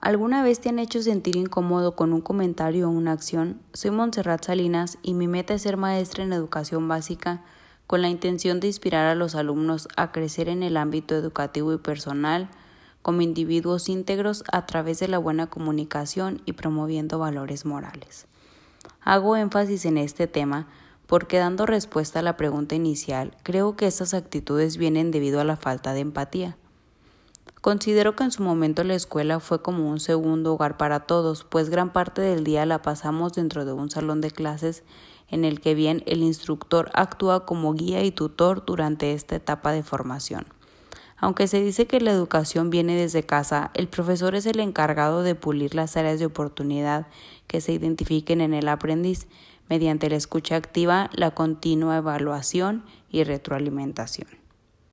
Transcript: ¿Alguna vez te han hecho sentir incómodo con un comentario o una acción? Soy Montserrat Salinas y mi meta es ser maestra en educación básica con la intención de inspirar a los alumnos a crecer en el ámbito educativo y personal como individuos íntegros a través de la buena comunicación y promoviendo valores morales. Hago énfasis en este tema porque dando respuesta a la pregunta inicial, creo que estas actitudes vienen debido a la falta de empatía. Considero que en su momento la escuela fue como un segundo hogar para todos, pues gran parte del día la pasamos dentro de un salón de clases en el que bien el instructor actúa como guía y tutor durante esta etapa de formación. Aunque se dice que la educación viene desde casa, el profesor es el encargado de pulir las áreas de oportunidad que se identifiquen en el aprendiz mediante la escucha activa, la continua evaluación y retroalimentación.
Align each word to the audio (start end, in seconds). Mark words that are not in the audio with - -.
¿Alguna 0.00 0.44
vez 0.44 0.60
te 0.60 0.68
han 0.68 0.78
hecho 0.78 1.02
sentir 1.02 1.34
incómodo 1.34 1.96
con 1.96 2.12
un 2.12 2.20
comentario 2.20 2.86
o 2.86 2.92
una 2.92 3.10
acción? 3.10 3.60
Soy 3.72 3.90
Montserrat 3.90 4.44
Salinas 4.44 4.96
y 5.02 5.12
mi 5.12 5.26
meta 5.26 5.54
es 5.54 5.62
ser 5.62 5.76
maestra 5.76 6.22
en 6.22 6.32
educación 6.32 6.86
básica 6.86 7.42
con 7.88 8.00
la 8.00 8.08
intención 8.08 8.60
de 8.60 8.68
inspirar 8.68 9.06
a 9.06 9.16
los 9.16 9.34
alumnos 9.34 9.88
a 9.96 10.12
crecer 10.12 10.48
en 10.48 10.62
el 10.62 10.76
ámbito 10.76 11.16
educativo 11.16 11.72
y 11.72 11.78
personal 11.78 12.48
como 13.02 13.22
individuos 13.22 13.88
íntegros 13.88 14.44
a 14.52 14.66
través 14.66 15.00
de 15.00 15.08
la 15.08 15.18
buena 15.18 15.48
comunicación 15.48 16.42
y 16.44 16.52
promoviendo 16.52 17.18
valores 17.18 17.66
morales. 17.66 18.28
Hago 19.00 19.34
énfasis 19.34 19.84
en 19.84 19.98
este 19.98 20.28
tema 20.28 20.68
porque 21.08 21.38
dando 21.38 21.66
respuesta 21.66 22.20
a 22.20 22.22
la 22.22 22.36
pregunta 22.36 22.76
inicial, 22.76 23.36
creo 23.42 23.74
que 23.74 23.88
estas 23.88 24.14
actitudes 24.14 24.76
vienen 24.76 25.10
debido 25.10 25.40
a 25.40 25.44
la 25.44 25.56
falta 25.56 25.92
de 25.92 26.00
empatía. 26.00 26.56
Considero 27.68 28.16
que 28.16 28.24
en 28.24 28.30
su 28.30 28.42
momento 28.42 28.82
la 28.82 28.94
escuela 28.94 29.40
fue 29.40 29.60
como 29.60 29.90
un 29.90 30.00
segundo 30.00 30.54
hogar 30.54 30.78
para 30.78 31.00
todos, 31.00 31.44
pues 31.44 31.68
gran 31.68 31.92
parte 31.92 32.22
del 32.22 32.42
día 32.42 32.64
la 32.64 32.80
pasamos 32.80 33.34
dentro 33.34 33.66
de 33.66 33.74
un 33.74 33.90
salón 33.90 34.22
de 34.22 34.30
clases 34.30 34.84
en 35.28 35.44
el 35.44 35.60
que 35.60 35.74
bien 35.74 36.02
el 36.06 36.22
instructor 36.22 36.90
actúa 36.94 37.44
como 37.44 37.74
guía 37.74 38.02
y 38.04 38.10
tutor 38.10 38.64
durante 38.64 39.12
esta 39.12 39.36
etapa 39.36 39.72
de 39.72 39.82
formación. 39.82 40.46
Aunque 41.18 41.46
se 41.46 41.60
dice 41.60 41.86
que 41.86 42.00
la 42.00 42.10
educación 42.10 42.70
viene 42.70 42.96
desde 42.96 43.22
casa, 43.22 43.70
el 43.74 43.86
profesor 43.86 44.34
es 44.34 44.46
el 44.46 44.60
encargado 44.60 45.22
de 45.22 45.34
pulir 45.34 45.74
las 45.74 45.94
áreas 45.98 46.18
de 46.18 46.24
oportunidad 46.24 47.06
que 47.48 47.60
se 47.60 47.74
identifiquen 47.74 48.40
en 48.40 48.54
el 48.54 48.68
aprendiz 48.68 49.26
mediante 49.68 50.08
la 50.08 50.16
escucha 50.16 50.56
activa, 50.56 51.10
la 51.12 51.32
continua 51.32 51.98
evaluación 51.98 52.82
y 53.10 53.24
retroalimentación. 53.24 54.47